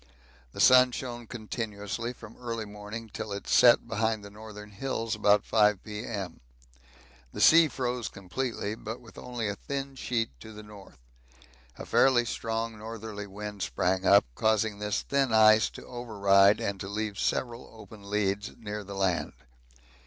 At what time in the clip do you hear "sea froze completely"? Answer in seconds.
7.39-8.73